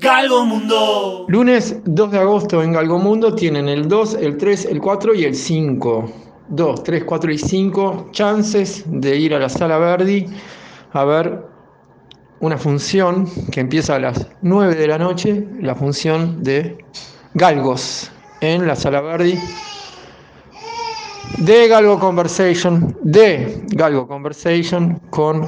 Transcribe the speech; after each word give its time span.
Galgomundo. 0.00 1.26
Lunes 1.28 1.76
2 1.84 2.10
de 2.10 2.18
agosto 2.18 2.62
en 2.62 2.72
Galgomundo 2.72 3.34
tienen 3.34 3.68
el 3.68 3.86
2, 3.86 4.14
el 4.14 4.38
3, 4.38 4.64
el 4.66 4.80
4 4.80 5.14
y 5.14 5.24
el 5.24 5.34
5. 5.34 6.12
2, 6.48 6.82
3, 6.82 7.04
4 7.04 7.32
y 7.32 7.38
5 7.38 8.08
chances 8.10 8.84
de 8.86 9.16
ir 9.16 9.34
a 9.34 9.38
la 9.38 9.50
sala 9.50 9.76
Verdi 9.76 10.26
a 10.92 11.04
ver 11.04 11.44
una 12.40 12.56
función 12.56 13.28
que 13.52 13.60
empieza 13.60 13.96
a 13.96 13.98
las 13.98 14.26
9 14.40 14.74
de 14.74 14.88
la 14.88 14.96
noche, 14.96 15.46
la 15.60 15.74
función 15.74 16.42
de 16.42 16.78
Galgos 17.34 18.10
en 18.40 18.66
la 18.66 18.76
sala 18.76 19.02
Verdi 19.02 19.38
de 21.38 21.68
Galgo 21.68 21.98
Conversation, 21.98 22.96
de 23.02 23.62
Galgo 23.68 24.08
Conversation 24.08 24.98
con 25.10 25.46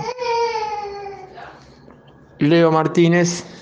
Leo 2.39 2.71
Martínez 2.71 3.62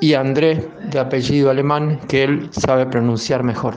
y 0.00 0.14
André, 0.14 0.68
de 0.90 0.98
apellido 0.98 1.50
alemán, 1.50 2.00
que 2.08 2.24
él 2.24 2.48
sabe 2.52 2.86
pronunciar 2.86 3.42
mejor. 3.42 3.74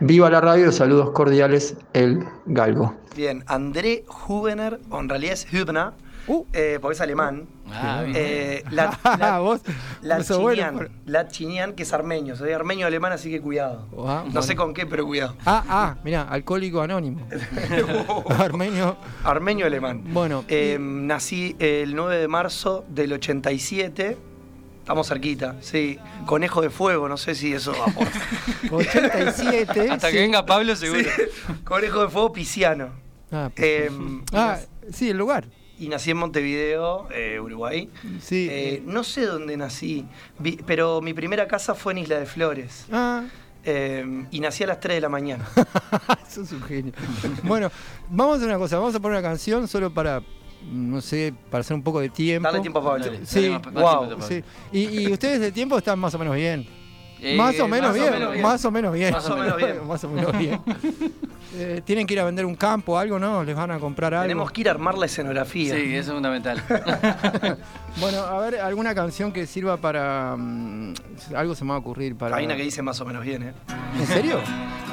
Viva 0.00 0.30
la 0.30 0.40
radio, 0.40 0.72
saludos 0.72 1.10
cordiales, 1.10 1.76
el 1.92 2.24
Galgo. 2.46 2.94
Bien, 3.16 3.44
André 3.46 4.04
Hubener, 4.28 4.80
o 4.90 4.98
en 5.00 5.08
realidad 5.08 5.34
es 5.34 5.52
Hübner, 5.52 5.90
Uh. 6.28 6.44
eh, 6.52 6.78
porque 6.80 6.94
es 6.94 7.00
alemán. 7.00 7.48
Ah, 7.72 8.02
bien. 8.04 8.16
Eh, 8.16 8.62
la, 8.70 8.96
la, 9.18 9.40
vos, 9.40 9.60
la 10.02 10.18
vos 10.18 10.26
sos 10.26 10.38
bueno 10.38 10.54
Chinian, 10.54 10.74
por- 10.76 10.90
la 11.06 11.26
Chinian, 11.26 11.72
que 11.72 11.82
es 11.82 11.92
armenio. 11.92 12.36
Soy 12.36 12.52
armenio 12.52 12.86
alemán, 12.86 13.10
así 13.12 13.28
que 13.28 13.40
cuidado. 13.40 13.88
Ah, 14.06 14.22
No 14.24 14.24
bueno. 14.26 14.42
sé 14.42 14.54
con 14.54 14.72
qué, 14.72 14.86
pero 14.86 15.04
cuidado. 15.04 15.34
Ah, 15.44 15.64
ah, 15.68 15.96
mira, 16.04 16.22
alcohólico 16.22 16.80
anónimo. 16.80 17.26
Armenio. 18.38 18.96
Armenio 19.24 19.66
alemán. 19.66 20.02
Bueno, 20.12 20.44
Eh, 20.46 20.78
nací 20.80 21.56
el 21.58 21.94
9 21.96 22.16
de 22.18 22.28
marzo 22.28 22.84
del 22.88 23.12
87. 23.14 24.16
Estamos 24.82 25.06
cerquita, 25.08 25.56
sí. 25.60 25.96
Conejo 26.26 26.60
de 26.60 26.68
fuego, 26.68 27.08
no 27.08 27.16
sé 27.16 27.34
si 27.36 27.52
eso 27.54 27.72
aporta. 27.72 28.20
87. 28.70 29.90
Hasta 29.90 30.08
sí. 30.08 30.14
que 30.14 30.20
venga 30.20 30.44
Pablo, 30.44 30.74
seguro. 30.76 31.02
Sí. 31.04 31.52
Conejo 31.64 32.02
de 32.02 32.08
fuego 32.08 32.32
pisciano. 32.32 32.90
Ah, 33.30 33.50
pues, 33.54 33.66
Eh, 33.68 33.90
ah, 34.32 34.58
sí, 34.92 35.10
el 35.10 35.16
lugar. 35.18 35.46
y 35.78 35.88
nací 35.88 36.10
en 36.10 36.16
Montevideo, 36.18 37.08
eh, 37.12 37.38
Uruguay. 37.40 37.88
Sí. 38.20 38.48
Eh, 38.50 38.82
no 38.84 39.04
sé 39.04 39.24
dónde 39.26 39.56
nací, 39.56 40.04
vi- 40.38 40.58
pero 40.66 41.00
mi 41.00 41.14
primera 41.14 41.46
casa 41.46 41.74
fue 41.74 41.92
en 41.92 41.98
Isla 41.98 42.18
de 42.18 42.26
Flores. 42.26 42.86
Ah, 42.92 43.24
Eh, 43.64 44.26
y 44.32 44.40
nací 44.40 44.64
a 44.64 44.66
las 44.66 44.80
3 44.80 44.96
de 44.96 45.00
la 45.00 45.08
mañana. 45.08 45.48
sos 46.28 46.50
un 46.50 46.62
genio. 46.64 46.92
Bueno, 47.44 47.70
vamos 48.10 48.34
a 48.34 48.36
hacer 48.38 48.48
una 48.48 48.58
cosa, 48.58 48.78
vamos 48.78 48.94
a 48.96 48.98
poner 49.00 49.18
una 49.20 49.28
canción 49.28 49.68
solo 49.68 49.94
para, 49.94 50.20
no 50.70 51.00
sé, 51.00 51.32
para 51.50 51.60
hacer 51.62 51.74
un 51.74 51.82
poco 51.82 52.00
de 52.00 52.08
tiempo. 52.10 52.48
Dale 52.48 52.60
tiempo 52.60 52.78
a 52.80 52.84
Pablo. 52.84 53.04
Dale, 53.04 53.26
Sí, 53.26 53.48
dale 53.48 53.50
más- 53.50 53.72
más 53.72 53.82
wow, 53.82 54.06
tiempo, 54.06 54.20
Pablo. 54.20 54.26
Sí. 54.28 54.44
Y, 54.72 55.00
y 55.00 55.12
ustedes 55.12 55.40
de 55.40 55.52
tiempo 55.52 55.78
están 55.78 55.98
más 55.98 56.14
o 56.14 56.18
menos 56.18 56.34
bien. 56.36 56.66
Eh, 57.24 57.36
más 57.36 57.58
o 57.60 57.68
menos 57.68 57.90
más 57.90 57.98
o 57.98 58.00
bien, 58.02 58.12
menos 58.14 58.32
bien. 58.32 58.42
más 58.42 58.64
o 58.64 58.70
menos 58.72 58.92
bien. 58.94 59.12
Más 59.12 59.30
o 59.30 59.36
menos 59.36 59.56
bien. 59.56 59.78
Más 59.86 60.04
o 60.04 60.08
menos 60.08 60.38
bien. 60.38 60.60
Eh, 61.54 61.80
Tienen 61.84 62.04
que 62.04 62.14
ir 62.14 62.20
a 62.20 62.24
vender 62.24 62.44
un 62.44 62.56
campo 62.56 62.94
o 62.94 62.96
algo, 62.98 63.16
¿no? 63.18 63.44
Les 63.44 63.54
van 63.54 63.70
a 63.70 63.78
comprar 63.78 64.12
algo. 64.12 64.24
Tenemos 64.24 64.50
que 64.50 64.62
ir 64.62 64.68
a 64.68 64.72
armar 64.72 64.98
la 64.98 65.06
escenografía. 65.06 65.72
Sí, 65.76 65.94
eso 65.94 66.10
es 66.10 66.14
fundamental. 66.14 66.60
Bueno, 68.00 68.20
a 68.20 68.40
ver, 68.40 68.58
alguna 68.58 68.94
canción 68.94 69.32
que 69.32 69.46
sirva 69.46 69.76
para. 69.76 70.34
mm, 70.36 70.94
algo 71.36 71.54
se 71.54 71.62
me 71.62 71.70
va 71.70 71.76
a 71.76 71.78
ocurrir 71.78 72.16
para. 72.16 72.36
Hay 72.36 72.46
una 72.46 72.56
que 72.56 72.62
dice 72.62 72.80
más 72.82 72.98
o 73.02 73.04
menos 73.04 73.22
bien, 73.22 73.42
¿eh? 73.42 73.52
¿En 74.00 74.06
serio? 74.06 74.40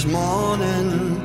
this 0.00 0.10
morning, 0.10 1.20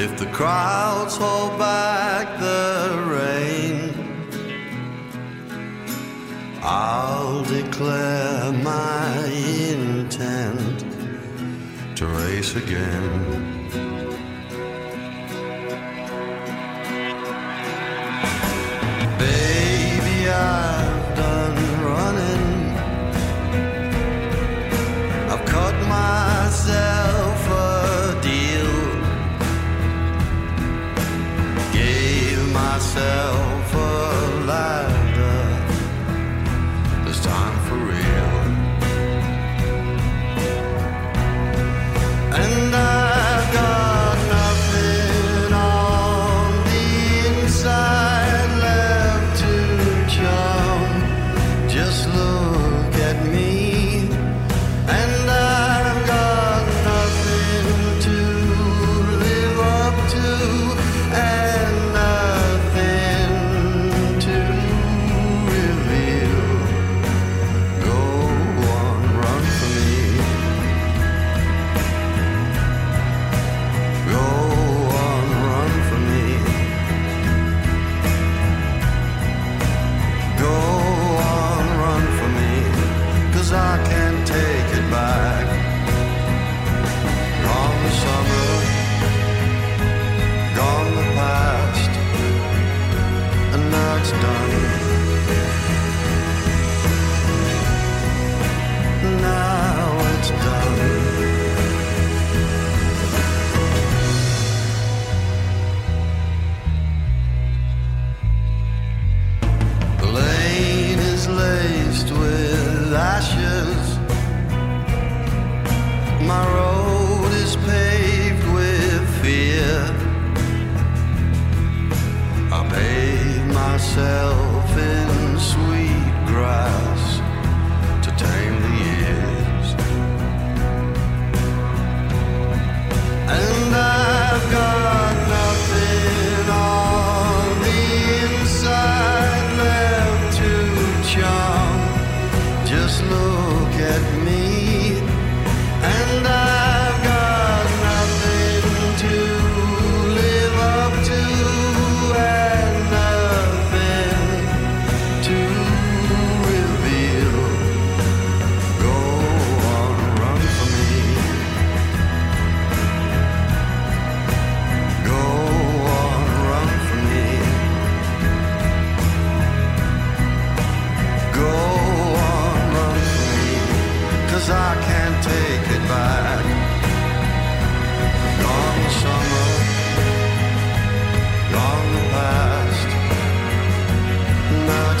if 0.00 0.18
the 0.18 0.26
crowds 0.32 1.16
hold 1.16 1.56
back 1.56 2.26
the 2.40 3.04
rain, 3.06 3.92
I'll 6.62 7.44
declare 7.44 8.52
my 8.52 9.24
intent 9.68 10.84
to 11.96 12.06
race 12.06 12.56
again. 12.56 13.08
Baby, 19.16 20.28
I've 20.28 20.73
myself 32.94 33.33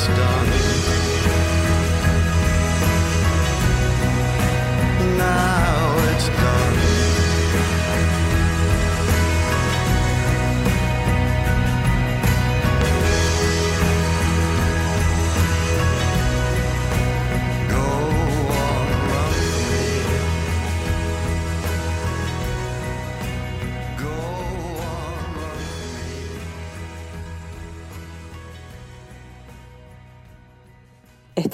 started. 0.04 1.03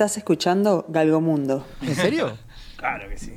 Estás 0.00 0.16
escuchando 0.16 0.86
Galgomundo. 0.88 1.66
¿En 1.82 1.94
serio? 1.94 2.32
Claro 2.78 3.06
que 3.10 3.18
sí. 3.18 3.34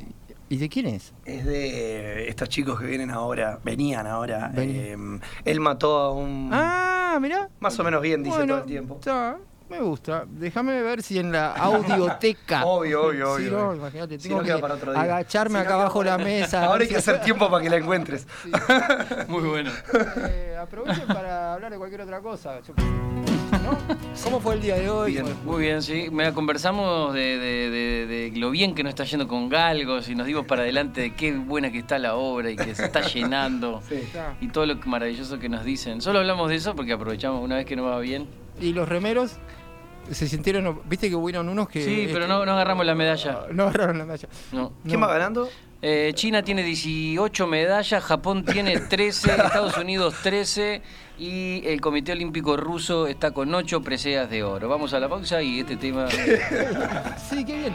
¿Y 0.48 0.56
de 0.56 0.70
quién 0.70 0.86
es? 0.86 1.12
Es 1.26 1.44
de 1.46 2.30
estos 2.30 2.48
chicos 2.48 2.80
que 2.80 2.86
vienen 2.86 3.12
ahora, 3.12 3.60
venían 3.66 4.08
ahora. 4.08 4.50
Venían. 4.54 5.18
eh, 5.18 5.20
él 5.44 5.60
mató 5.60 5.98
a 6.00 6.14
un. 6.14 6.50
Ah, 6.54 7.18
mirá. 7.22 7.50
Más 7.60 7.78
o 7.78 7.84
menos 7.84 8.02
bien, 8.02 8.24
dice 8.24 8.38
Bueno, 8.38 8.54
todo 8.54 8.62
el 8.64 8.70
tiempo. 8.70 8.96
está, 9.00 9.36
me 9.70 9.82
gusta. 9.82 10.24
Déjame 10.26 10.82
ver 10.82 11.04
si 11.04 11.20
en 11.20 11.34
la 11.34 11.52
audioteca. 11.52 12.64
Obvio, 12.66 13.08
obvio, 13.08 13.38
Sí, 13.38 13.48
obvio. 13.48 13.52
no, 13.58 13.76
imagínate, 13.76 14.18
Si 14.22 14.30
no 14.30 14.42
queda 14.42 14.56
que 14.56 14.62
para 14.62 14.76
otro 14.76 14.94
día. 14.94 15.02
agacharme 15.02 15.50
Si 15.50 15.54
no 15.56 15.60
acá 15.60 15.68
queda 15.68 15.82
abajo 15.82 16.00
para- 16.00 16.18
la 16.18 16.24
mesa. 16.24 16.64
Ahora 16.68 16.84
hay 16.84 16.88
que 16.90 16.96
hacer 16.96 17.20
tiempo 17.20 17.52
para 17.52 17.62
que 17.62 17.70
la 17.70 17.76
encuentres. 17.76 18.26
Muy 19.28 19.44
bueno. 19.44 19.70
Eh, 20.30 20.56
aprovechen 20.58 21.08
para 21.08 21.56
hablar 21.56 21.70
de 21.74 21.78
cualquier 21.78 22.00
otra 22.04 22.22
cosa. 22.22 22.62
yo. 22.62 22.74
¿No? 23.64 23.78
¿Cómo 24.24 24.40
fue 24.40 24.56
el 24.56 24.62
día 24.62 24.76
de 24.76 24.90
hoy? 24.90 25.14
Bien. 25.14 25.26
Muy 25.46 25.62
bien, 25.62 25.82
sí. 25.82 26.08
Mira, 26.12 26.34
conversamos 26.34 27.14
de, 27.14 27.38
de- 27.38 27.70
de- 27.70 28.32
de 28.32 28.40
lo 28.40 28.52
bien 28.52 28.76
que 28.76 28.84
nos 28.84 28.90
está 28.92 29.06
yendo 29.06 29.28
con 29.28 29.48
Galgos 29.50 30.10
y 30.10 30.16
nos 30.16 30.28
dimos 30.28 30.46
para 30.46 30.64
adelante 30.64 31.02
de 31.02 31.14
qué 31.16 31.32
buena 31.34 31.72
que 31.72 31.80
está 31.80 31.98
la 31.98 32.16
obra 32.16 32.52
y 32.52 32.56
que 32.56 32.76
se 32.76 32.86
está 32.86 33.02
llenando. 33.02 33.82
Está. 33.90 34.36
Y 34.42 34.50
todo 34.50 34.66
lo 34.66 34.76
maravilloso 34.86 35.40
que 35.40 35.48
nos 35.50 35.64
dicen. 35.64 36.02
Solo 36.02 36.20
hablamos 36.20 36.50
de 36.50 36.56
eso 36.56 36.76
porque 36.76 36.94
aprovechamos 36.94 37.42
una 37.44 37.56
vez 37.56 37.66
que 37.66 37.76
no 37.76 37.84
va 37.84 38.00
bien. 38.00 38.28
¿Y 38.60 38.74
los 38.74 38.88
remeros? 38.90 39.38
¿Se 40.12 40.28
sintieron? 40.28 40.82
¿Viste 40.86 41.10
que 41.10 41.16
hubieron 41.16 41.48
unos 41.48 41.70
que. 41.70 41.82
Sí, 41.84 42.10
pero 42.12 42.28
no, 42.28 42.46
no 42.46 42.52
agarramos 42.52 42.86
la 42.86 42.96
medalla. 42.96 43.46
No 43.52 43.64
agarraron 43.64 43.98
la 43.98 44.06
medalla. 44.06 44.28
No. 44.52 44.74
¿Quién 44.84 45.00
No. 45.00 45.08
va 45.08 45.14
ganando? 45.14 45.50
Eh, 45.82 46.12
China 46.16 46.44
tiene 46.44 46.64
18 46.64 47.46
medallas, 47.48 48.04
Japón 48.04 48.46
tiene 48.46 48.80
13, 48.80 49.32
Estados 49.32 49.78
Unidos 49.78 50.16
13 50.24 50.82
y 51.18 51.62
el 51.66 51.80
Comité 51.82 52.12
Olímpico 52.12 52.58
Ruso 52.58 53.08
está 53.08 53.32
con 53.32 53.54
8 53.54 53.82
preseas 53.82 54.30
de 54.30 54.44
oro. 54.44 54.68
Vamos 54.68 54.94
a 54.94 55.00
la 55.00 55.10
pausa 55.10 55.42
y 55.42 55.60
este 55.60 55.78
tema... 55.78 56.08
Sí, 57.30 57.46
qué 57.46 57.58
bien. 57.58 57.74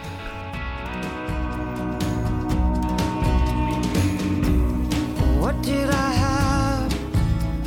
What 5.41 5.55
did 5.63 5.89
I 5.89 6.13
have? 6.15 6.95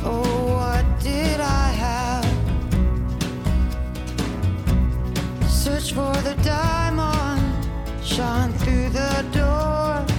Oh, 0.04 0.22
what 0.56 0.84
did 1.02 1.40
I 1.40 1.72
have? 1.80 2.26
Search 5.48 5.92
for 5.92 6.12
the 6.22 6.34
diamond, 6.44 7.42
shine 8.04 8.52
through 8.58 8.90
the 8.90 9.24
door. 9.32 10.11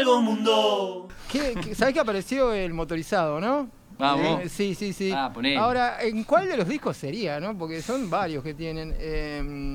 Galgo 0.00 0.22
Mundo. 0.22 1.08
¿Qué, 1.30 1.54
qué- 1.62 1.74
sabés 1.74 1.92
que 1.94 2.00
apareció 2.00 2.52
el 2.54 2.72
motorizado, 2.72 3.38
no? 3.40 3.68
Vamos. 3.98 4.42
Eh, 4.44 4.48
sí, 4.48 4.74
sí, 4.74 4.92
sí. 4.94 5.12
Ah, 5.14 5.30
ponele. 5.32 5.58
Ahora, 5.58 6.02
¿en 6.02 6.24
cuál 6.24 6.48
de 6.48 6.56
los 6.56 6.66
discos 6.66 6.96
sería, 6.96 7.38
no? 7.38 7.56
Porque 7.58 7.82
son 7.82 8.08
varios 8.08 8.42
que 8.42 8.54
tienen. 8.54 8.94
eh, 8.98 9.74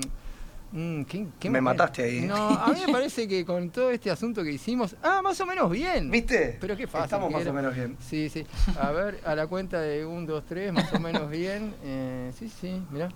mm, 0.72 1.04
¿qué- 1.04 1.28
qué 1.40 1.50
Me 1.52 1.62
mataste 1.62 2.04
ahí. 2.04 2.22
No, 2.22 2.36
a 2.50 2.68
mí 2.70 2.80
me 2.88 2.92
parece 2.92 3.28
que 3.28 3.46
con 3.46 3.70
todo 3.70 3.92
este 3.92 4.10
asunto 4.10 4.44
que 4.44 4.52
hicimos. 4.52 4.96
Ah, 5.04 5.22
más 5.24 5.40
o 5.42 5.46
menos 5.46 5.70
bien. 5.70 6.10
¿Viste? 6.10 6.58
Pero 6.60 6.76
qué 6.76 6.88
fácil. 6.88 7.06
Estamos 7.06 7.32
más 7.32 7.42
era. 7.44 7.52
o 7.52 7.54
menos 7.54 7.76
bien. 7.76 7.96
Sí, 8.00 8.28
sí. 8.30 8.46
A 8.82 8.90
ver, 8.92 9.20
a 9.26 9.36
la 9.36 9.46
cuenta 9.46 9.80
de 9.80 10.04
1, 10.06 10.26
2, 10.26 10.44
3, 10.48 10.74
más 10.74 10.92
o 10.92 11.00
menos 11.00 11.30
bien. 11.30 11.74
Eh, 11.84 12.32
sí, 12.38 12.50
sí, 12.50 12.82
mirá. 12.92 13.10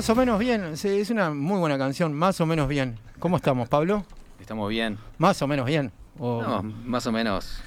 Más 0.00 0.08
o 0.08 0.14
menos 0.14 0.38
bien. 0.38 0.78
sí, 0.78 0.88
es 0.88 1.10
una 1.10 1.28
muy 1.28 1.58
buena 1.58 1.76
canción, 1.76 2.14
más 2.14 2.40
o 2.40 2.46
menos 2.46 2.68
bien. 2.68 2.98
¿Cómo 3.18 3.36
estamos, 3.36 3.68
Pablo? 3.68 4.02
Estamos 4.40 4.70
bien. 4.70 4.96
Más 5.18 5.42
o 5.42 5.46
menos 5.46 5.66
bien. 5.66 5.92
O- 6.18 6.40
No, 6.42 6.62
más 6.62 7.06
o 7.06 7.12
menos. 7.12 7.60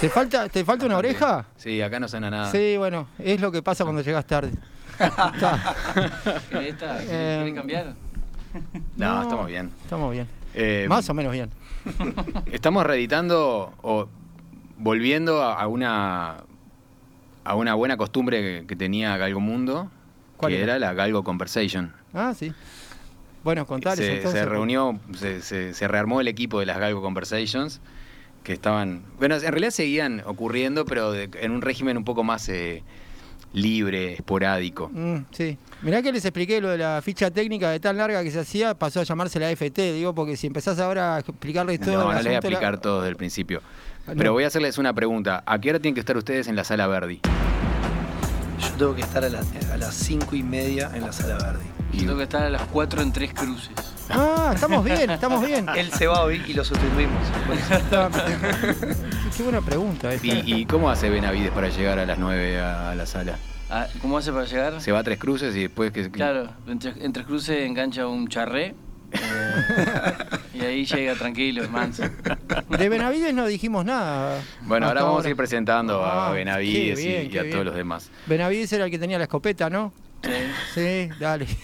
¿Te, 0.00 0.08
falta, 0.08 0.48
¿Te 0.48 0.64
falta 0.64 0.86
una 0.86 0.96
oreja? 0.96 1.44
Sí, 1.58 1.82
acá 1.82 2.00
no 2.00 2.08
suena 2.08 2.30
nada. 2.30 2.50
Sí, 2.50 2.78
bueno, 2.78 3.06
es 3.18 3.38
lo 3.42 3.52
que 3.52 3.60
pasa 3.62 3.84
cuando 3.84 4.00
llegas 4.00 4.24
tarde. 4.26 4.50
Está. 4.98 5.74
¿Querés 6.48 6.68
esta? 6.72 6.98
¿Querés- 7.00 7.06
Eh, 7.10 7.36
querés 7.40 7.54
cambiar? 7.54 7.94
No, 8.96 9.14
No. 9.16 9.22
estamos 9.24 9.46
bien. 9.48 9.70
Estamos 9.82 10.10
bien. 10.10 10.28
Eh, 10.54 10.86
Más 10.88 11.06
o 11.10 11.12
menos 11.12 11.32
bien. 11.34 11.50
Estamos 12.50 12.86
reeditando 12.86 13.74
o 13.82 14.08
volviendo 14.78 15.42
a, 15.42 15.60
a 15.60 15.66
una 15.66 16.36
a 17.44 17.54
una 17.56 17.74
buena 17.74 17.98
costumbre 17.98 18.40
que, 18.40 18.66
que 18.66 18.74
tenía 18.74 19.18
Galgo 19.18 19.40
Mundo, 19.40 19.90
¿Cuál 20.42 20.52
que 20.52 20.62
era? 20.62 20.76
era 20.76 20.78
la 20.78 20.92
Galgo 20.94 21.24
Conversation. 21.24 21.92
Ah, 22.12 22.34
sí. 22.38 22.52
Bueno, 23.44 23.66
contales 23.66 24.04
se, 24.04 24.16
entonces. 24.18 24.40
se 24.40 24.46
reunió, 24.46 25.00
se, 25.16 25.40
se- 25.42 25.74
se 25.74 25.88
rearmó 25.88 26.20
el 26.20 26.28
equipo 26.28 26.60
de 26.60 26.66
las 26.66 26.78
Galgo 26.78 27.00
Conversations 27.02 27.80
que 28.44 28.52
estaban. 28.52 29.02
Bueno, 29.18 29.34
en 29.36 29.40
realidad 29.42 29.70
seguían 29.70 30.22
ocurriendo, 30.26 30.84
pero 30.84 31.12
de- 31.12 31.28
en 31.40 31.50
un 31.52 31.62
régimen 31.62 31.96
un 31.96 32.04
poco 32.04 32.22
más 32.24 32.48
eh, 32.48 32.82
libre, 33.52 34.14
esporádico. 34.14 34.90
Mm, 34.92 35.24
sí. 35.32 35.58
Mirá 35.82 36.02
que 36.02 36.12
les 36.12 36.24
expliqué 36.24 36.60
lo 36.60 36.68
de 36.70 36.78
la 36.78 37.00
ficha 37.02 37.30
técnica 37.30 37.70
de 37.70 37.80
tan 37.80 37.96
larga 37.96 38.22
que 38.22 38.30
se 38.30 38.40
hacía, 38.40 38.74
pasó 38.74 39.00
a 39.00 39.02
llamarse 39.04 39.38
la 39.40 39.50
FT, 39.50 39.92
digo, 39.92 40.14
porque 40.14 40.36
si 40.36 40.46
empezás 40.46 40.78
ahora 40.78 41.16
a 41.16 41.18
explicarles 41.20 41.80
todo. 41.80 41.92
No, 41.98 42.04
no 42.04 42.12
les 42.14 42.24
voy 42.24 42.34
a 42.34 42.38
asunto, 42.38 42.48
la- 42.50 42.54
explicar 42.56 42.80
todo 42.80 43.00
desde 43.00 43.10
el 43.10 43.16
principio. 43.16 43.60
Ah, 44.06 44.12
Pero 44.16 44.24
no. 44.30 44.32
voy 44.32 44.44
a 44.44 44.46
hacerles 44.46 44.78
una 44.78 44.92
pregunta. 44.92 45.42
¿A 45.46 45.60
qué 45.60 45.70
hora 45.70 45.78
tienen 45.80 45.94
que 45.94 46.00
estar 46.00 46.16
ustedes 46.16 46.46
en 46.48 46.56
la 46.56 46.64
sala 46.64 46.86
Verdi? 46.86 47.20
Yo 48.62 48.68
tengo 48.78 48.94
que 48.94 49.02
estar 49.02 49.24
a, 49.24 49.28
la- 49.28 49.42
a 49.72 49.76
las 49.76 49.94
cinco 49.94 50.34
y 50.36 50.42
media 50.42 50.90
en 50.94 51.02
la 51.02 51.12
sala 51.12 51.34
verde. 51.34 51.64
Yo 51.92 52.00
tengo 52.06 52.16
que 52.16 52.22
estar 52.22 52.42
a 52.42 52.48
las 52.50 52.62
4 52.62 53.02
en 53.02 53.12
Tres 53.12 53.34
Cruces. 53.34 53.70
Ah, 54.08 54.52
estamos 54.54 54.82
bien, 54.82 55.10
estamos 55.10 55.44
bien. 55.44 55.66
Él 55.76 55.90
se 55.92 56.06
va 56.06 56.22
hoy 56.22 56.42
y 56.46 56.54
lo 56.54 56.64
sustituimos. 56.64 57.20
Qué 59.36 59.42
buena 59.42 59.60
pregunta 59.60 60.12
esta. 60.12 60.26
¿Y, 60.26 60.42
y 60.60 60.66
cómo 60.66 60.90
hace 60.90 61.10
Benavides 61.10 61.50
para 61.50 61.68
llegar 61.68 61.98
a 61.98 62.06
las 62.06 62.18
9 62.18 62.60
a, 62.60 62.90
a 62.90 62.94
la 62.94 63.06
sala? 63.06 63.36
Ah, 63.70 63.86
¿Cómo 64.00 64.18
hace 64.18 64.32
para 64.32 64.44
llegar? 64.44 64.80
¿Se 64.80 64.92
va 64.92 64.98
a 65.00 65.02
Tres 65.02 65.18
Cruces 65.18 65.54
y 65.56 65.62
después 65.62 65.92
que... 65.92 66.10
Claro, 66.10 66.50
en 66.66 66.78
Tres, 66.78 66.94
en 67.00 67.12
Tres 67.12 67.26
Cruces 67.26 67.62
engancha 67.62 68.06
un 68.06 68.28
charré. 68.28 68.74
Eh, 69.12 70.12
y 70.54 70.60
ahí 70.60 70.84
llega 70.84 71.14
tranquilo, 71.14 71.68
manso. 71.68 72.02
De 72.68 72.88
Benavides 72.88 73.34
no 73.34 73.46
dijimos 73.46 73.84
nada. 73.84 74.40
Bueno, 74.62 74.86
ahora 74.86 75.02
vamos 75.02 75.24
a 75.24 75.28
ir 75.28 75.36
presentando 75.36 76.02
a 76.04 76.28
Ah, 76.28 76.32
Benavides 76.32 76.98
bien, 76.98 77.30
y, 77.32 77.38
a 77.38 77.42
bien. 77.42 77.52
todos 77.52 77.64
los 77.66 77.74
demás. 77.74 78.10
Benavides 78.26 78.72
era 78.72 78.84
el 78.86 78.90
que 78.90 78.98
tenía 78.98 79.18
la 79.18 79.24
escopeta, 79.24 79.68
¿no? 79.70 79.92
Sí. 80.22 80.30
Sí, 80.74 81.08
dale. 81.18 81.46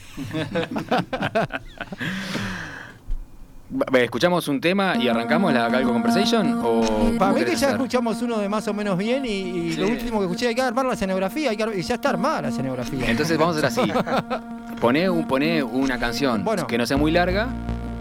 ¿Escuchamos 3.92 4.48
un 4.48 4.60
tema 4.62 4.96
y 4.96 5.08
arrancamos 5.08 5.52
la 5.52 5.68
Galgo 5.68 5.92
Conversation? 5.92 6.58
¿O 6.64 7.12
Para 7.18 7.32
mí 7.34 7.40
que 7.40 7.50
ya 7.50 7.54
hacer? 7.56 7.70
escuchamos 7.72 8.22
uno 8.22 8.38
de 8.38 8.48
más 8.48 8.66
o 8.66 8.72
menos 8.72 8.96
bien 8.96 9.26
y, 9.26 9.28
y 9.28 9.72
Sí. 9.74 9.80
lo 9.80 9.88
último 9.88 10.18
que 10.20 10.24
escuché 10.24 10.48
hay 10.48 10.54
que 10.54 10.62
armar 10.62 10.86
la 10.86 10.94
escenografía 10.94 11.50
hay 11.50 11.56
que 11.58 11.78
y 11.78 11.82
ya 11.82 11.96
está 11.96 12.08
armada 12.08 12.42
la 12.42 12.48
escenografía. 12.48 13.10
Entonces 13.10 13.36
vamos 13.36 13.62
a 13.62 13.66
hacer 13.66 13.84
así. 13.84 13.92
Poné, 14.80 15.10
un, 15.10 15.26
poné 15.26 15.62
una 15.62 15.98
canción 15.98 16.44
Bueno. 16.44 16.66
que 16.66 16.78
no 16.78 16.86
sea 16.86 16.96
muy 16.96 17.10
larga 17.10 17.48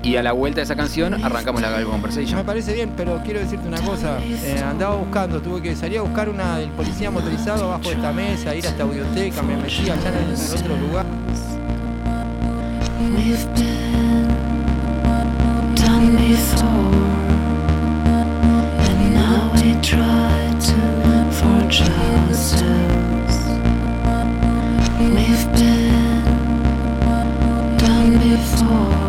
y 0.04 0.16
a 0.16 0.24
la 0.24 0.32
vuelta 0.32 0.58
de 0.58 0.64
esa 0.64 0.76
canción 0.76 1.14
arrancamos 1.26 1.62
la 1.62 1.70
Galgo 1.70 1.90
Me 1.90 1.96
Conversation. 1.96 2.46
parece 2.46 2.74
bien, 2.74 2.92
pero 2.96 3.20
quiero 3.26 3.40
decirte 3.40 3.68
una 3.68 3.82
cosa. 3.82 4.20
Eh, 4.24 4.64
andaba 4.64 4.96
buscando, 4.96 5.42
tuve 5.42 5.62
que 5.62 5.76
salir 5.76 5.98
a 5.98 6.02
buscar 6.04 6.30
una 6.30 6.60
del 6.60 6.70
policía 6.70 7.12
motorizado 7.12 7.66
abajo 7.66 7.90
de 7.90 7.96
esta 7.96 8.14
mesa, 8.14 8.56
ir 8.56 8.66
hasta 8.66 8.84
audioteca, 8.84 9.42
me 9.42 9.58
metí 9.58 9.90
allá 9.90 9.96
en 9.96 10.30
el, 10.30 10.60
otro 10.60 10.78
lugar. 10.78 11.06
We've 13.16 13.46
been 13.56 14.28
done 15.76 16.16
before, 16.16 16.68
and 18.80 19.14
now 19.14 19.52
we 19.56 19.74
try 19.82 20.54
to 20.60 21.32
forge 21.32 21.82
ourselves. 21.82 23.07
Before, 28.38 29.07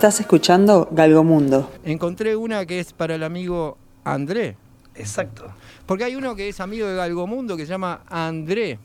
Estás 0.00 0.18
escuchando 0.18 0.88
Galgomundo. 0.92 1.70
Encontré 1.84 2.34
una 2.34 2.64
que 2.64 2.80
es 2.80 2.94
para 2.94 3.16
el 3.16 3.22
amigo 3.22 3.76
André. 4.02 4.56
Exacto. 4.94 5.52
Porque 5.84 6.04
hay 6.04 6.16
uno 6.16 6.34
que 6.34 6.48
es 6.48 6.58
amigo 6.58 6.86
de 6.86 6.96
Galgomundo 6.96 7.54
que 7.54 7.66
se 7.66 7.72
llama 7.72 8.00
André, 8.08 8.78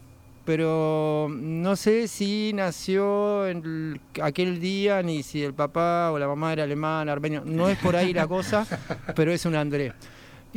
pero 0.43 1.29
no 1.31 1.77
sé 1.77 2.09
si 2.09 2.51
nació 2.53 3.47
en 3.47 3.57
el- 3.63 4.01
aquel 4.21 4.59
día 4.59 5.01
ni 5.03 5.23
si 5.23 5.41
el 5.41 5.53
papá 5.53 6.11
o 6.11 6.19
la 6.19 6.27
mamá 6.27 6.51
era 6.51 6.63
alemán, 6.63 7.07
armenio. 7.07 7.43
No 7.45 7.69
es 7.69 7.77
por 7.77 7.95
ahí 7.95 8.11
la 8.11 8.27
cosa, 8.27 8.67
pero 9.15 9.31
es 9.31 9.45
un 9.45 9.55
André. 9.55 9.93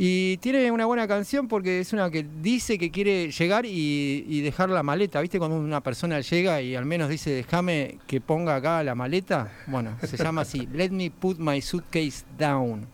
Y 0.01 0.37
tiene 0.37 0.71
una 0.71 0.85
buena 0.85 1.09
canción 1.09 1.49
porque 1.49 1.81
es 1.81 1.91
una 1.91 2.09
que 2.09 2.25
dice 2.41 2.77
que 2.77 2.89
quiere 2.89 3.31
llegar 3.31 3.65
y, 3.65 4.23
y 4.29 4.39
dejar 4.39 4.69
la 4.69 4.81
maleta. 4.81 5.19
¿Viste 5.19 5.39
cuando 5.39 5.57
una 5.57 5.81
persona 5.81 6.21
llega 6.21 6.61
y 6.61 6.73
al 6.73 6.85
menos 6.85 7.09
dice, 7.09 7.31
déjame 7.31 7.97
que 8.07 8.21
ponga 8.21 8.55
acá 8.55 8.81
la 8.81 8.95
maleta? 8.95 9.51
Bueno, 9.67 9.97
se 10.01 10.15
llama 10.15 10.41
así, 10.43 10.67
Let 10.73 10.91
me 10.91 11.11
put 11.11 11.37
my 11.37 11.61
suitcase 11.61 12.23
down. 12.37 12.87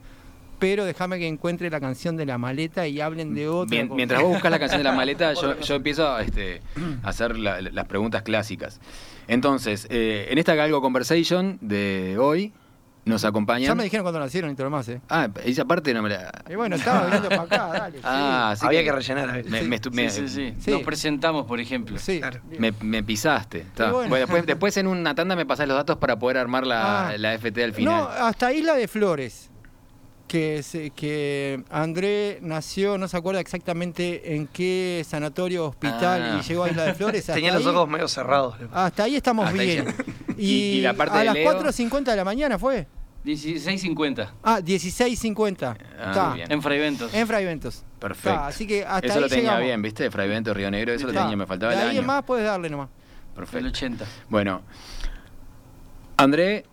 Pero 0.58 0.84
déjame 0.84 1.20
que 1.20 1.28
encuentre 1.28 1.70
la 1.70 1.80
canción 1.80 2.18
de 2.18 2.26
la 2.26 2.40
maleta 2.40 2.88
y 2.88 3.00
hablen 3.02 3.36
de 3.36 3.50
otra 3.50 3.86
mientras 3.86 4.24
vos 4.24 4.32
buscas 4.32 4.50
la 4.50 4.58
canción 4.58 4.80
de 4.80 4.86
la 4.86 4.92
maleta, 4.96 5.34
yo, 5.34 5.60
yo 5.60 5.76
empiezo 5.76 6.08
a, 6.10 6.24
este, 6.24 6.62
a 7.04 7.10
hacer 7.10 7.38
la- 7.38 7.62
las 7.62 7.86
preguntas 7.86 8.24
clásicas. 8.24 8.80
Entonces, 9.28 9.86
eh, 9.92 10.26
en 10.32 10.40
esta 10.40 10.56
Galgo 10.56 10.82
Conversation 10.82 11.60
de 11.62 12.18
hoy, 12.18 12.52
nos 13.06 13.24
acompañan. 13.24 13.68
Ya 13.68 13.76
me 13.76 13.84
dijeron 13.84 14.04
cuando 14.04 14.20
nacieron 14.20 14.50
y 14.52 14.56
todo 14.56 14.66
lo 14.66 14.72
más, 14.72 14.88
¿eh? 14.90 15.00
Ah, 15.10 15.30
esa 15.44 15.64
parte 15.66 15.94
no 15.94 16.02
me 16.02 16.10
la. 16.10 16.32
Y 16.50 16.56
bueno, 16.56 16.76
estaba 16.76 17.06
viniendo 17.06 17.30
para 17.30 17.42
acá, 17.44 17.68
dale. 17.80 18.00
Ah, 18.04 18.52
así 18.52 18.66
Había 18.66 18.84
que 18.84 18.92
rellenar. 18.92 19.30
a. 19.30 19.34
Me, 19.44 19.62
me 19.62 19.80
me- 19.92 20.10
Sí, 20.10 20.28
sí, 20.28 20.30
sí. 20.30 20.54
Sí. 20.60 20.72
Nos 20.72 20.82
presentamos, 20.82 21.46
por 21.46 21.60
ejemplo. 21.60 21.98
Sí. 22.00 22.20
Claro. 22.20 22.40
me- 22.58 22.74
me 22.82 23.04
pisaste. 23.04 23.66
Bueno. 23.78 23.94
Bueno, 23.94 24.16
después, 24.16 24.46
después 24.48 24.78
en 24.78 24.88
una 24.88 25.14
tanda 25.16 25.36
me 25.36 25.46
pasás 25.46 25.68
los 25.68 25.78
datos 25.78 25.98
para 25.98 26.18
poder 26.18 26.38
armar 26.38 26.66
la, 26.66 27.10
Ah. 27.10 27.18
la 27.18 27.34
FT 27.36 27.64
al 27.64 27.70
No, 27.72 27.76
final. 27.76 28.08
hasta 28.20 28.52
Isla 28.54 28.74
de 28.76 28.88
Flores. 28.88 29.50
Que, 30.28 30.64
se- 30.64 30.90
que 30.90 31.64
André 31.70 32.40
nació, 32.42 32.98
no 32.98 33.08
se 33.08 33.16
acuerda 33.16 33.40
exactamente 33.40 34.36
en 34.36 34.48
qué 34.48 35.06
sanatorio, 35.08 35.68
hospital 35.68 36.22
Ah. 36.34 36.40
y 36.40 36.48
llegó 36.48 36.64
a 36.64 36.70
Isla 36.72 36.84
de 36.86 36.94
Flores. 36.96 37.22
hasta 37.30 37.34
Tenía 37.36 37.54
los 37.54 37.64
ojos 37.68 37.88
medio 37.88 38.08
cerrados. 38.08 38.56
Hasta 38.74 39.04
ahí 39.04 39.16
estamos 39.16 39.46
Hasta 39.48 39.62
bien. 39.62 39.86
Y, 40.36 40.48
Y- 40.48 40.78
y 40.78 40.82
la 40.82 40.96
parte 40.96 41.16
a 41.18 41.20
de 41.20 41.26
las 41.26 41.34
Leo. 41.36 41.52
4.50 41.62 42.04
de 42.06 42.16
la 42.16 42.24
mañana 42.26 42.58
fue. 42.58 42.88
16.50 43.26 44.30
Ah, 44.44 44.60
16.50. 44.62 45.64
Ah, 45.98 46.06
Está. 46.10 46.26
muy 46.30 46.36
bien. 46.38 46.52
en 46.52 46.62
Fraiventos. 46.62 47.14
En 47.14 47.26
Fraiventos. 47.28 47.84
Perfecto. 48.00 48.40
Así 48.40 48.68
que 48.68 48.86
hasta 48.86 49.08
eso 49.08 49.16
ahí 49.16 49.22
lo 49.22 49.28
tenía 49.30 49.44
llegamos. 49.44 49.64
bien, 49.64 49.82
¿viste? 49.82 50.12
Fray 50.12 50.30
Bento, 50.30 50.54
Río 50.54 50.70
Negro, 50.70 50.94
eso 50.94 51.08
lo 51.08 51.14
tenía, 51.14 51.36
me 51.36 51.46
faltaba 51.48 51.72
De 51.74 51.82
el 51.82 51.88
ahí 51.90 51.98
año. 51.98 52.06
más 52.08 52.24
puedes 52.24 52.46
darle 52.46 52.70
nomás. 52.70 52.90
El 53.30 53.36
Perfecto. 53.36 53.68
80. 53.68 54.06
Bueno, 54.30 54.62
André 56.18 56.66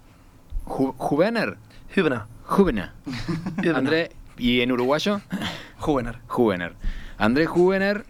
Ju- 0.67 0.95
Juvener. 0.97 1.57
Juvener. 1.95 2.23
Hübner. 2.49 2.91
André, 3.75 4.11
¿y 4.37 4.61
en 4.61 4.73
uruguayo? 4.73 5.21
Juvener. 5.79 6.19
Juvener. 6.27 6.75
André 7.19 7.47
Juvener, 7.47 8.05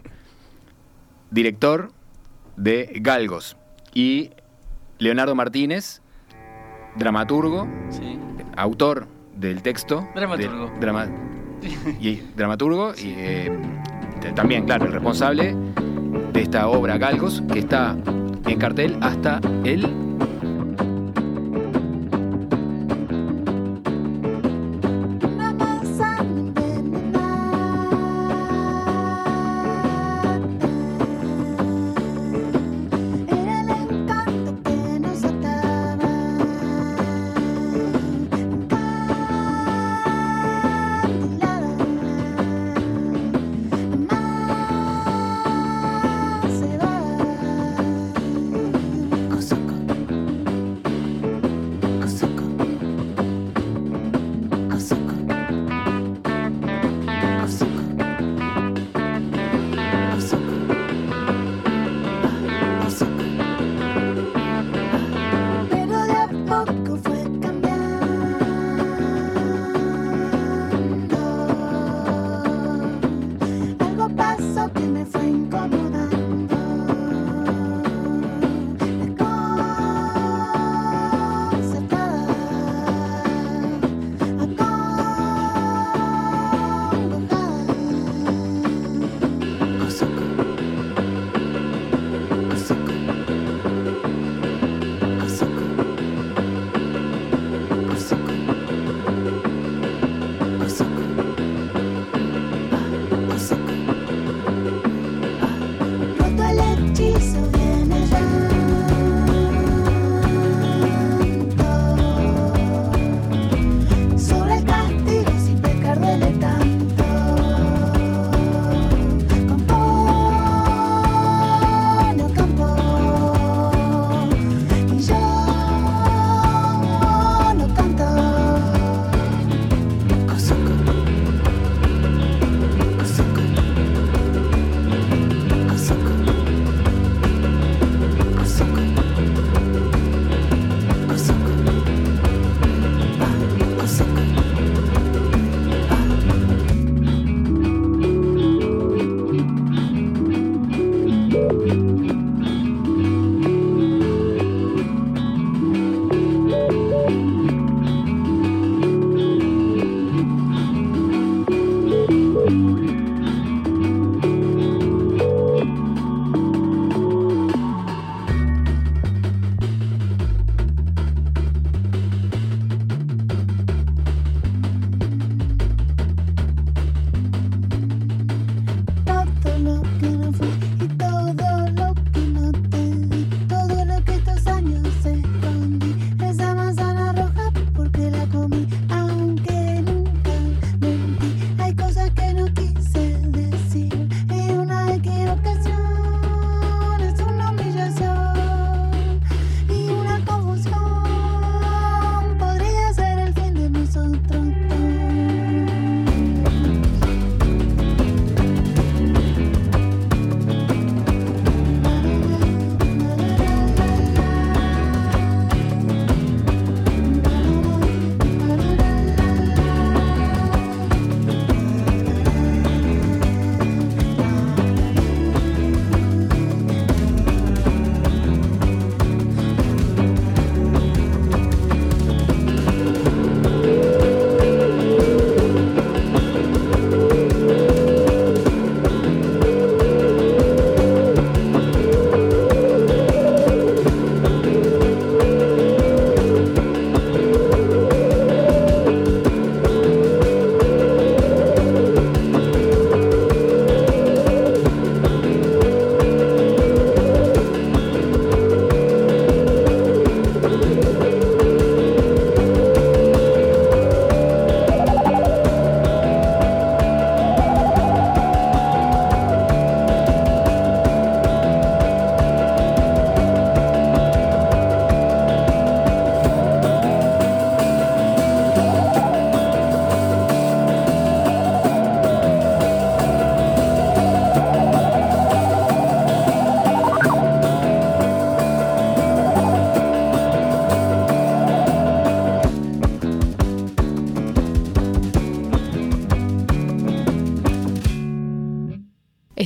director 1.30 1.92
de 2.56 2.90
Galgos. 2.96 3.56
Y 3.94 4.30
Leonardo 4.98 5.34
Martínez, 5.34 6.01
dramaturgo, 6.96 7.66
Sí. 7.90 8.18
autor 8.56 9.06
del 9.36 9.62
texto. 9.62 10.06
Dramaturgo. 10.14 10.70
drama- 10.80 11.08
y 12.00 12.16
dramaturgo 12.36 12.92
y 12.92 13.14
eh, 13.16 13.52
también, 14.34 14.64
claro, 14.64 14.86
el 14.86 14.92
responsable 14.92 15.54
de 16.32 16.42
esta 16.42 16.66
obra 16.68 16.98
Galgos, 16.98 17.42
que 17.52 17.60
está 17.60 17.96
en 18.46 18.58
cartel 18.58 18.96
hasta 19.00 19.40
el 19.64 20.11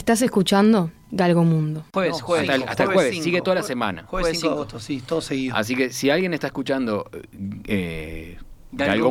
Estás 0.06 0.22
escuchando 0.22 0.92
Galgomundo. 1.10 1.82
Jueves, 1.92 2.12
No, 2.20 2.24
jueves. 2.26 2.48
Hasta 2.48 2.62
el, 2.62 2.68
hasta 2.68 2.82
el 2.84 2.86
Jueves 2.86 2.94
jueves, 3.02 3.12
cinco. 3.14 3.24
sigue 3.24 3.40
toda 3.42 3.56
la 3.56 3.62
semana. 3.64 4.04
Jueves 4.06 4.26
Jueves 4.26 4.38
5 4.38 4.46
de 4.48 4.54
cinco. 4.54 4.54
agosto, 4.54 4.78
sí, 4.78 5.02
todo 5.04 5.20
seguido. 5.20 5.56
Así 5.56 5.74
que 5.74 5.90
si 5.90 6.10
alguien 6.10 6.32
está 6.32 6.46
escuchando 6.46 7.10
eh, 7.64 8.38
Galgo 8.70 9.10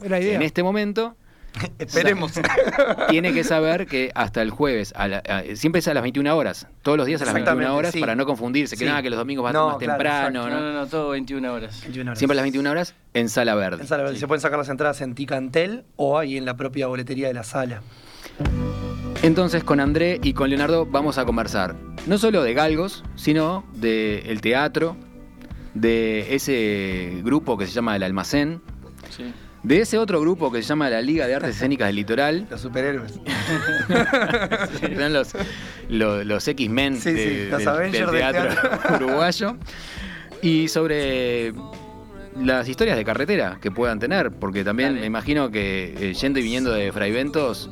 la 0.00 0.18
idea. 0.20 0.36
en 0.36 0.40
este 0.40 0.62
momento, 0.62 1.16
Esperemos. 1.78 2.32
tiene 3.10 3.34
que 3.34 3.44
saber 3.44 3.86
que 3.86 4.10
hasta 4.14 4.40
el 4.40 4.48
jueves, 4.48 4.94
a 4.96 5.06
la- 5.06 5.18
a- 5.18 5.42
siempre 5.54 5.80
es 5.80 5.88
a 5.88 5.92
las 5.92 6.02
21 6.02 6.34
horas, 6.34 6.66
todos 6.80 6.96
los 6.96 7.06
días 7.06 7.20
a 7.20 7.26
las 7.26 7.34
21 7.34 7.52
Exactamente, 7.52 7.78
horas, 7.78 7.92
sí. 7.92 8.00
para 8.00 8.14
no 8.14 8.24
confundirse, 8.24 8.74
que 8.78 8.84
Sí. 8.84 8.90
nada, 8.90 9.02
que 9.02 9.10
los 9.10 9.18
domingos 9.18 9.44
va 9.44 9.52
No, 9.52 9.66
más 9.68 9.76
claro, 9.76 9.92
temprano, 9.98 10.48
No, 10.48 10.48
¿no? 10.48 10.60
no, 10.62 10.72
no, 10.72 10.86
todo 10.86 11.10
21 11.10 11.52
horas. 11.52 11.78
21 11.82 12.08
horas. 12.10 12.18
Siempre 12.18 12.32
a 12.32 12.36
las 12.36 12.44
21 12.44 12.70
horas 12.70 12.94
en 13.12 13.28
Sala 13.28 13.54
Verde. 13.54 13.82
En 13.82 13.86
Sala 13.86 14.04
Verde. 14.04 14.16
Se 14.18 14.26
pueden 14.26 14.40
sacar 14.40 14.58
las 14.58 14.70
entradas 14.70 15.02
en 15.02 15.14
Ticantel 15.14 15.84
o 15.96 16.16
ahí 16.18 16.38
en 16.38 16.46
la 16.46 16.56
propia 16.56 16.86
boletería 16.86 17.28
de 17.28 17.34
la 17.34 17.44
sala. 17.44 17.82
Entonces 19.22 19.62
con 19.62 19.78
André 19.80 20.18
y 20.22 20.32
con 20.32 20.50
Leonardo 20.50 20.84
vamos 20.84 21.16
a 21.18 21.24
conversar, 21.24 21.76
no 22.06 22.18
solo 22.18 22.42
de 22.42 22.54
galgos, 22.54 23.04
sino 23.14 23.64
del 23.74 24.40
teatro, 24.40 24.96
de 25.74 26.34
ese 26.34 27.20
grupo 27.22 27.56
que 27.56 27.66
se 27.66 27.72
llama 27.72 27.94
El 27.96 28.02
Almacén, 28.02 28.60
Sí. 29.10 29.32
de 29.62 29.80
ese 29.80 29.98
otro 29.98 30.20
grupo 30.20 30.50
que 30.50 30.60
se 30.62 30.68
llama 30.68 30.90
la 30.90 31.00
Liga 31.02 31.26
de 31.28 31.34
Artes 31.36 31.50
Escénicas 31.56 31.86
del 31.86 31.96
Litoral, 31.96 32.46
Los 32.50 32.60
superhéroes. 32.62 33.20
Eran 34.82 35.12
los, 35.12 35.32
los, 35.88 36.26
los 36.26 36.48
X-Men 36.48 36.96
Sí, 37.00 37.12
de- 37.12 37.46
del, 37.46 37.68
Avengers 37.68 38.10
del 38.10 38.20
del 38.20 38.32
teatro, 38.32 38.60
teatro. 38.70 38.96
uruguayo. 38.96 39.56
Y 40.40 40.66
sobre 40.68 41.52
las 42.40 42.68
historias 42.68 42.96
de 42.96 43.04
carretera 43.04 43.58
que 43.60 43.70
puedan 43.70 44.00
tener, 44.00 44.32
porque 44.32 44.64
también 44.64 44.90
Dale. 44.90 45.00
me 45.02 45.06
imagino 45.06 45.50
que 45.52 45.94
eh, 46.10 46.14
yendo 46.14 46.40
y 46.40 46.42
viniendo 46.42 46.72
de 46.72 46.90
Fraiventos 46.90 47.70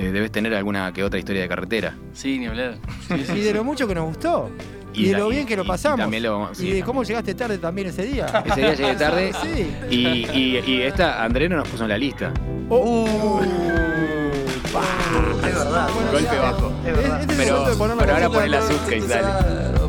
eh, 0.00 0.12
debes 0.12 0.30
tener 0.32 0.54
alguna 0.54 0.92
que 0.92 1.04
otra 1.04 1.18
historia 1.18 1.42
de 1.42 1.48
carretera. 1.48 1.94
Sí, 2.12 2.38
ni 2.38 2.46
hablar. 2.46 2.78
Sí, 3.08 3.24
sí, 3.26 3.32
Y 3.36 3.40
de 3.40 3.54
lo 3.54 3.64
mucho 3.64 3.86
que 3.86 3.94
nos 3.94 4.04
gustó. 4.06 4.50
Y 4.92 5.04
Y, 5.04 5.06
de 5.06 5.12
la- 5.12 5.18
lo 5.20 5.30
y- 5.30 5.34
bien 5.36 5.46
que 5.46 5.56
lo 5.56 5.64
y 5.64 5.68
pasamos. 5.68 6.00
también 6.00 6.22
lo- 6.24 6.52
sí. 6.54 6.68
y 6.68 6.72
de 6.72 6.82
cómo 6.82 7.04
llegaste 7.04 7.34
tarde 7.34 7.58
también 7.58 7.88
ese 7.88 8.02
día. 8.04 8.26
Ese 8.44 8.60
día 8.60 8.74
llegué 8.74 8.94
tarde 8.96 9.32
Sí. 9.42 9.70
y, 9.90 9.96
y- 10.36 10.62
y 10.66 10.82
esta 10.82 11.22
André 11.22 11.48
no 11.48 11.56
nos 11.56 11.68
puso 11.68 11.84
en 11.84 11.90
la 11.90 11.98
lista. 11.98 12.32
Oh. 12.68 13.40
Es 14.70 15.54
verdad. 15.54 15.88
Golpe 16.12 16.36
bajo. 16.38 16.72
Es. 16.86 16.90
Este 16.98 17.04
es 17.04 17.20
el 17.30 17.36
Pero, 17.36 17.96
pero 17.98 18.12
ahora 18.14 18.28
ponen 18.30 18.50
la 18.52 18.62
subcase, 18.62 19.06
dale. 19.08 19.88